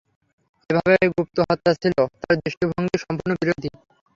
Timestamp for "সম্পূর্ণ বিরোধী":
3.05-3.69